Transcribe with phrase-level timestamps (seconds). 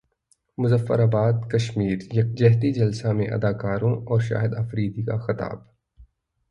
[0.57, 5.57] مظفراباد کشمیر یکجہتی جلسہ میں اداکاروں اور شاہد افریدی کا خطاب